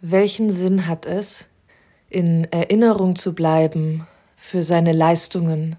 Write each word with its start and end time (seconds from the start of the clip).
Welchen 0.00 0.50
Sinn 0.50 0.86
hat 0.86 1.06
es, 1.06 1.46
in 2.08 2.44
Erinnerung 2.52 3.16
zu 3.16 3.34
bleiben 3.34 4.06
für 4.36 4.62
seine 4.62 4.92
Leistungen 4.92 5.76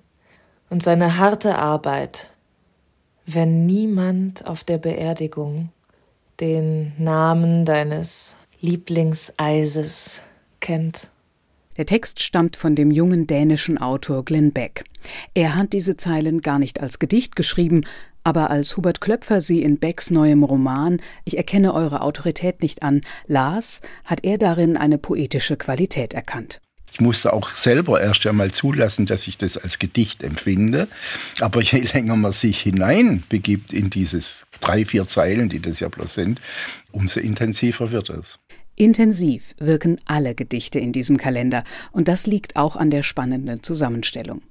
und 0.70 0.84
seine 0.84 1.18
harte 1.18 1.58
Arbeit, 1.58 2.29
wenn 3.25 3.66
niemand 3.66 4.45
auf 4.45 4.63
der 4.63 4.77
Beerdigung 4.77 5.69
den 6.40 6.92
Namen 6.97 7.63
deines 7.63 8.36
Lieblingseises 8.59 10.21
kennt? 10.59 11.07
Der 11.77 11.86
Text 11.86 12.21
stammt 12.21 12.57
von 12.57 12.75
dem 12.75 12.91
jungen 12.91 13.25
dänischen 13.25 13.77
Autor 13.77 14.25
Glenn 14.25 14.51
Beck. 14.51 14.83
Er 15.33 15.55
hat 15.55 15.71
diese 15.71 15.95
Zeilen 15.95 16.41
gar 16.41 16.59
nicht 16.59 16.81
als 16.81 16.99
Gedicht 16.99 17.38
geschrieben, 17.38 17.86
aber 18.30 18.52
als 18.52 18.77
Hubert 18.77 19.02
Klöpfer 19.02 19.41
sie 19.41 19.64
in 19.64 19.80
Becks 19.80 20.12
neuem 20.12 20.43
Roman 20.43 21.02
Ich 21.25 21.36
erkenne 21.36 21.73
eure 21.73 22.02
Autorität 22.02 22.62
nicht 22.62 22.84
an 22.84 23.02
las, 23.25 23.82
hat 24.05 24.23
er 24.23 24.38
darin 24.38 24.77
eine 24.77 25.00
poetische 25.00 25.57
Qualität 25.57 26.13
erkannt. 26.13 26.62
Ich 26.94 27.00
musste 27.00 27.34
auch 27.34 27.50
selber 27.55 28.00
erst 28.00 28.27
einmal 28.27 28.52
zulassen, 28.52 29.08
dass 29.08 29.27
ich 29.27 29.39
das 29.39 29.58
als 29.58 29.80
Gedicht 29.80 30.22
empfinde. 30.22 30.88
Aber 31.39 31.63
je 31.63 31.80
länger 31.94 32.16
man 32.16 32.34
sich 32.34 32.62
hineinbegibt 32.62 33.73
in 33.73 33.89
dieses 33.89 34.45
drei, 34.61 34.86
vier 34.86 35.08
Zeilen, 35.08 35.50
die 35.50 35.59
das 35.59 35.80
ja 35.80 35.89
bloß 35.89 36.14
sind, 36.14 36.39
umso 36.91 37.20
intensiver 37.20 37.91
wird 37.91 38.11
es. 38.11 38.38
Intensiv 38.75 39.55
wirken 39.58 40.00
alle 40.05 40.36
Gedichte 40.36 40.77
in 40.77 40.91
diesem 40.91 41.17
Kalender 41.17 41.64
und 41.91 42.08
das 42.08 42.27
liegt 42.27 42.58
auch 42.58 42.75
an 42.75 42.91
der 42.91 43.02
spannenden 43.02 43.64
Zusammenstellung. 43.64 44.44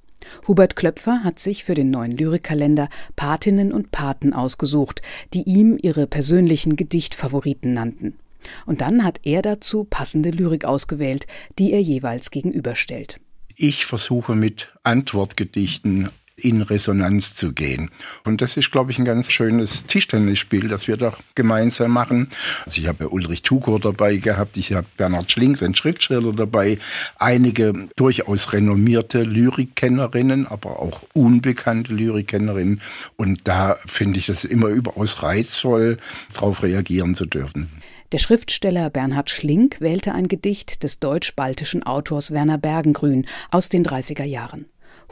Hubert 0.46 0.77
Klöpfer 0.77 1.24
hat 1.24 1.38
sich 1.38 1.64
für 1.64 1.74
den 1.74 1.91
neuen 1.91 2.12
Lyrikkalender 2.12 2.88
Patinnen 3.16 3.73
und 3.73 3.91
Paten 3.91 4.32
ausgesucht, 4.32 5.02
die 5.34 5.42
ihm 5.42 5.78
ihre 5.80 6.06
persönlichen 6.06 6.77
Gedichtfavoriten 6.77 7.73
nannten. 7.73 8.18
Und 8.66 8.80
dann 8.80 9.04
hat 9.04 9.20
er 9.24 9.42
dazu 9.42 9.84
passende 9.84 10.30
Lyrik 10.30 10.64
ausgewählt, 10.64 11.27
die 11.59 11.73
er 11.73 11.80
jeweils 11.80 12.30
gegenüberstellt. 12.30 13.20
Ich 13.57 13.87
versuche 13.87 14.37
mit 14.37 14.73
Antwortgedichten 14.85 16.10
in 16.39 16.63
Resonanz 16.63 17.35
zu 17.35 17.53
gehen. 17.53 17.91
Und 18.25 18.41
das 18.41 18.57
ist, 18.57 18.71
glaube 18.71 18.91
ich, 18.91 18.99
ein 18.99 19.05
ganz 19.05 19.31
schönes 19.31 19.85
Tischtennisspiel, 19.87 20.69
das 20.69 20.89
wir 20.89 20.97
da 20.97 21.13
gemeinsam 21.35 21.93
machen. 21.93 22.29
Also 22.65 22.81
ich 22.81 22.89
habe 22.89 23.09
Ulrich 23.09 23.43
Tugur 23.43 23.81
dabei 23.81 24.17
gehabt, 24.17 24.57
ich 24.57 24.73
habe 24.73 24.87
Bernhard 24.97 25.31
Schlink, 25.31 25.59
den 25.59 25.75
Schriftsteller 25.75 26.33
dabei, 26.33 26.79
einige 27.19 27.89
durchaus 27.97 28.53
renommierte 28.53 29.23
Lyrikkennerinnen, 29.23 30.47
aber 30.47 30.81
auch 30.81 31.03
unbekannte 31.13 31.93
Lyrikkennerinnen. 31.93 32.81
Und 33.16 33.47
da 33.49 33.79
finde 33.87 34.19
ich 34.19 34.29
es 34.29 34.45
immer 34.45 34.69
überaus 34.69 35.23
reizvoll, 35.23 35.99
darauf 36.35 36.63
reagieren 36.63 37.15
zu 37.15 37.27
dürfen. 37.27 37.69
Der 38.13 38.19
Schriftsteller 38.19 38.89
Bernhard 38.89 39.29
Schlink 39.29 39.83
wählte 39.83 40.15
ein 40.15 40.29
Gedicht 40.29 40.83
des 40.83 40.99
deutsch-baltischen 40.99 41.83
Autors 41.83 42.31
Werner 42.31 42.57
Bergengrün 42.57 43.27
aus 43.51 43.69
den 43.69 43.85
30er 43.85 44.25
Jahren. 44.25 44.65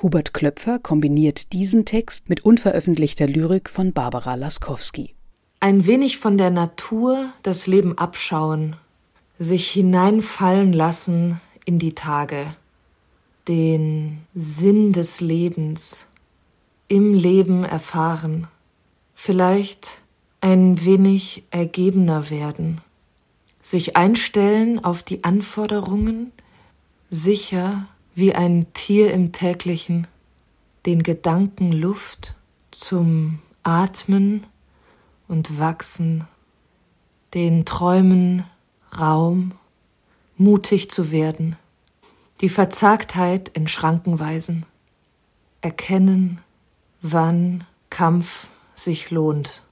Hubert 0.03 0.35
Klöpfer 0.35 0.79
kombiniert 0.79 1.53
diesen 1.53 1.85
Text 1.85 2.29
mit 2.29 2.45
unveröffentlichter 2.45 3.27
Lyrik 3.27 3.71
von 3.71 3.93
Barbara 3.93 4.35
Laskowski. 4.35 5.15
Ein 5.61 5.87
wenig 5.87 6.19
von 6.19 6.37
der 6.37 6.51
Natur 6.51 7.31
das 7.43 7.67
Leben 7.67 7.97
abschauen, 7.97 8.77
sich 9.39 9.71
hineinfallen 9.71 10.73
lassen 10.73 11.41
in 11.65 11.79
die 11.79 11.95
Tage, 11.95 12.47
den 13.49 14.19
Sinn 14.35 14.93
des 14.93 15.21
Lebens 15.21 16.07
im 16.89 17.15
Leben 17.15 17.65
erfahren, 17.65 18.49
vielleicht 19.15 20.03
ein 20.41 20.85
wenig 20.85 21.45
ergebener 21.51 22.31
werden, 22.31 22.81
sich 23.61 23.97
einstellen 23.97 24.85
auf 24.85 25.03
die 25.03 25.25
Anforderungen, 25.25 26.33
sicher 27.11 27.89
wie 28.17 28.35
ein 28.35 28.67
Tier 28.73 29.13
im 29.13 29.33
täglichen, 29.33 30.07
den 30.87 31.03
Gedanken 31.03 31.71
Luft 31.71 32.35
zum 32.71 33.41
Atmen 33.63 34.47
und 35.29 35.59
Wachsen, 35.59 36.27
den 37.35 37.67
Träumen 37.67 38.45
Raum, 38.99 39.53
mutig 40.39 40.91
zu 40.91 41.13
werden, 41.13 41.57
die 42.41 42.49
Verzagtheit 42.49 43.51
in 43.51 43.69
Schranken 43.69 44.19
weisen, 44.19 44.65
erkennen, 45.61 46.41
wann 47.03 47.65
Kampf 47.91 48.49
sich 48.75 49.11
lohnt. 49.11 49.63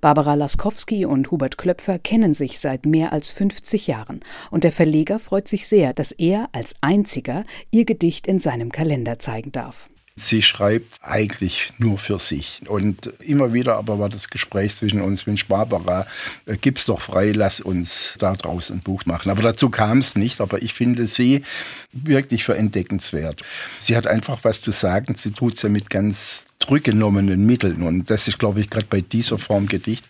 Barbara 0.00 0.34
Laskowski 0.34 1.04
und 1.04 1.30
Hubert 1.30 1.58
Klöpfer 1.58 1.98
kennen 1.98 2.34
sich 2.34 2.58
seit 2.58 2.86
mehr 2.86 3.12
als 3.12 3.30
50 3.30 3.86
Jahren 3.86 4.20
und 4.50 4.64
der 4.64 4.72
Verleger 4.72 5.18
freut 5.18 5.48
sich 5.48 5.68
sehr, 5.68 5.92
dass 5.92 6.12
er 6.12 6.48
als 6.52 6.74
einziger 6.80 7.44
ihr 7.70 7.84
Gedicht 7.84 8.26
in 8.26 8.38
seinem 8.38 8.72
Kalender 8.72 9.18
zeigen 9.18 9.52
darf. 9.52 9.90
Sie 10.14 10.42
schreibt 10.42 11.00
eigentlich 11.02 11.72
nur 11.78 11.96
für 11.96 12.18
sich. 12.18 12.60
Und 12.68 13.06
immer 13.20 13.54
wieder 13.54 13.76
aber 13.76 13.98
war 13.98 14.10
das 14.10 14.28
Gespräch 14.28 14.74
zwischen 14.74 15.00
uns, 15.00 15.26
Mensch, 15.26 15.46
Barbara, 15.46 16.06
äh, 16.44 16.58
gib's 16.58 16.84
doch 16.84 17.00
frei, 17.00 17.32
lass 17.32 17.60
uns 17.60 18.14
da 18.18 18.34
draußen 18.34 18.76
ein 18.76 18.82
Buch 18.82 19.06
machen. 19.06 19.30
Aber 19.30 19.40
dazu 19.40 19.70
kam 19.70 19.98
es 19.98 20.14
nicht. 20.14 20.42
Aber 20.42 20.60
ich 20.60 20.74
finde 20.74 21.06
sie 21.06 21.44
wirklich 21.92 22.44
für 22.44 22.56
entdeckenswert. 22.56 23.42
Sie 23.80 23.96
hat 23.96 24.06
einfach 24.06 24.40
was 24.42 24.60
zu 24.60 24.70
sagen. 24.70 25.14
Sie 25.14 25.30
tut 25.30 25.54
es 25.54 25.62
ja 25.62 25.70
mit 25.70 25.88
ganz 25.88 26.44
zurückgenommenen 26.62 27.44
Mitteln. 27.44 27.82
Und 27.82 28.10
das 28.10 28.28
ist, 28.28 28.38
glaube 28.38 28.60
ich, 28.60 28.70
gerade 28.70 28.86
bei 28.88 29.00
dieser 29.00 29.38
Form 29.38 29.66
Gedicht, 29.66 30.04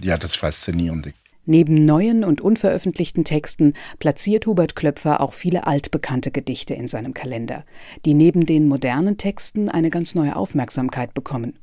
ja, 0.00 0.16
das 0.16 0.36
Faszinierende. 0.36 1.12
Neben 1.48 1.84
neuen 1.84 2.24
und 2.24 2.40
unveröffentlichten 2.40 3.24
Texten 3.24 3.74
platziert 4.00 4.46
Hubert 4.46 4.74
Klöpfer 4.74 5.20
auch 5.20 5.32
viele 5.32 5.66
altbekannte 5.66 6.32
Gedichte 6.32 6.74
in 6.74 6.88
seinem 6.88 7.14
Kalender, 7.14 7.64
die 8.04 8.14
neben 8.14 8.46
den 8.46 8.66
modernen 8.66 9.16
Texten 9.16 9.68
eine 9.68 9.90
ganz 9.90 10.16
neue 10.16 10.34
Aufmerksamkeit 10.34 11.14
bekommen. 11.14 11.56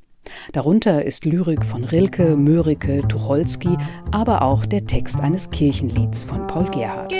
Darunter 0.53 1.03
ist 1.03 1.25
Lyrik 1.25 1.65
von 1.65 1.83
Rilke, 1.83 2.37
Mörike, 2.37 3.05
Tucholsky, 3.09 3.75
aber 4.11 4.41
auch 4.41 4.65
der 4.65 4.87
Text 4.87 5.19
eines 5.19 5.49
Kirchenlieds 5.51 6.23
von 6.23 6.47
Paul 6.47 6.71
Gerhardt. 6.71 7.13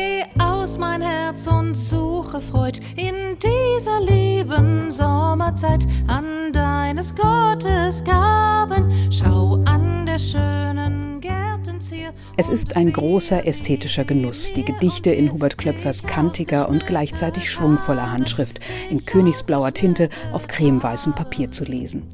Aus 0.74 0.80
mein 0.80 1.04
Herz 1.04 1.46
und 1.46 1.76
suche 1.76 2.42
Freud 2.42 2.80
in 2.96 3.38
dieser 3.38 4.02
lieben 4.02 4.90
Sommerzeit 4.90 5.86
an 6.08 6.52
deines 6.52 7.14
Gottes 7.14 8.04
Gaben. 8.04 8.92
Schau 9.12 9.62
an 9.66 10.08
der 10.08 10.18
schönen 10.18 11.22
Gärtenzier. 11.22 12.12
Es 12.38 12.50
ist 12.50 12.76
ein 12.76 12.92
großer 12.92 13.46
ästhetischer 13.46 14.04
Genuss, 14.04 14.52
die 14.52 14.66
Gedichte 14.66 15.12
in 15.12 15.32
Hubert 15.32 15.60
Klöpfers 15.60 16.02
kantiger 16.02 16.68
und 16.68 16.88
gleichzeitig 16.88 17.52
schwungvoller 17.52 18.12
Handschrift 18.12 18.60
in 18.90 19.06
königsblauer 19.06 19.76
Tinte 19.76 20.10
auf 20.32 20.48
cremeweißem 20.48 21.14
Papier 21.14 21.52
zu 21.52 21.66
lesen. 21.66 22.08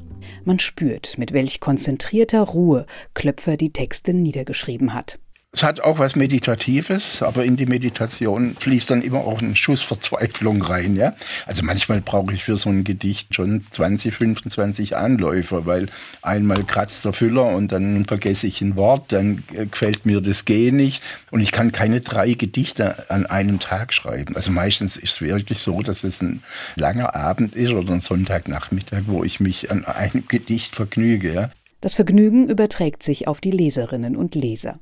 Man 0.44 0.58
spürt, 0.58 1.16
mit 1.16 1.32
welch 1.32 1.60
konzentrierter 1.60 2.42
Ruhe 2.42 2.84
Klöpfer 3.14 3.56
die 3.56 3.72
Texte 3.72 4.12
niedergeschrieben 4.12 4.92
hat. 4.92 5.18
Es 5.52 5.64
hat 5.64 5.80
auch 5.80 5.98
was 5.98 6.14
Meditatives, 6.14 7.22
aber 7.22 7.44
in 7.44 7.56
die 7.56 7.66
Meditation 7.66 8.54
fließt 8.54 8.88
dann 8.88 9.02
immer 9.02 9.18
auch 9.18 9.42
ein 9.42 9.56
Schuss 9.56 9.82
Verzweiflung 9.82 10.62
rein. 10.62 10.94
Ja? 10.94 11.16
Also 11.44 11.64
manchmal 11.64 12.00
brauche 12.00 12.32
ich 12.32 12.44
für 12.44 12.56
so 12.56 12.70
ein 12.70 12.84
Gedicht 12.84 13.34
schon 13.34 13.66
20, 13.72 14.14
25 14.14 14.96
Anläufe, 14.96 15.66
weil 15.66 15.88
einmal 16.22 16.62
kratzt 16.62 17.04
der 17.04 17.12
Füller 17.12 17.46
und 17.46 17.72
dann 17.72 18.04
vergesse 18.06 18.46
ich 18.46 18.60
ein 18.60 18.76
Wort, 18.76 19.10
dann 19.10 19.42
gefällt 19.48 20.06
mir 20.06 20.20
das 20.20 20.44
G 20.44 20.70
nicht 20.70 21.02
und 21.32 21.40
ich 21.40 21.50
kann 21.50 21.72
keine 21.72 22.00
drei 22.00 22.34
Gedichte 22.34 23.10
an 23.10 23.26
einem 23.26 23.58
Tag 23.58 23.92
schreiben. 23.92 24.36
Also 24.36 24.52
meistens 24.52 24.96
ist 24.96 25.14
es 25.14 25.20
wirklich 25.20 25.58
so, 25.58 25.82
dass 25.82 26.04
es 26.04 26.22
ein 26.22 26.44
langer 26.76 27.16
Abend 27.16 27.56
ist 27.56 27.72
oder 27.72 27.92
ein 27.92 28.00
Sonntagnachmittag, 28.00 29.02
wo 29.06 29.24
ich 29.24 29.40
mich 29.40 29.72
an 29.72 29.84
einem 29.84 30.28
Gedicht 30.28 30.76
vergnüge. 30.76 31.34
Ja? 31.34 31.50
Das 31.80 31.96
Vergnügen 31.96 32.48
überträgt 32.48 33.02
sich 33.02 33.26
auf 33.26 33.40
die 33.40 33.50
Leserinnen 33.50 34.14
und 34.14 34.36
Leser. 34.36 34.78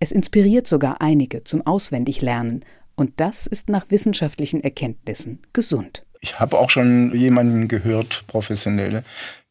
Es 0.00 0.12
inspiriert 0.12 0.66
sogar 0.66 1.00
einige 1.00 1.44
zum 1.44 1.66
Auswendiglernen, 1.66 2.64
und 2.96 3.12
das 3.18 3.46
ist 3.46 3.68
nach 3.68 3.90
wissenschaftlichen 3.90 4.64
Erkenntnissen 4.64 5.40
gesund. 5.52 6.04
Ich 6.20 6.40
habe 6.40 6.58
auch 6.58 6.70
schon 6.70 7.14
jemanden 7.14 7.68
gehört, 7.68 8.24
professionelle, 8.26 9.04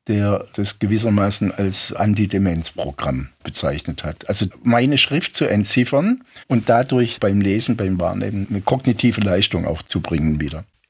der 0.08 0.48
das 0.56 0.80
gewissermaßen 0.80 1.52
als 1.52 1.94
Antidemenzprogramm 1.94 3.30
bezeichnet 3.44 4.04
hat. 4.04 4.28
Also 4.30 4.48
meine 4.64 4.98
Schrift 4.98 5.36
zu 5.36 5.46
entziffern 5.46 6.24
und 6.48 6.70
dadurch 6.70 7.20
beim 7.20 7.42
Lesen, 7.42 7.76
beim 7.76 8.00
Wahrnehmen 8.00 8.48
eine 8.50 8.62
kognitive 8.62 9.22
Leistung 9.22 9.66
aufzubringen 9.66 10.40
wieder. 10.40 10.66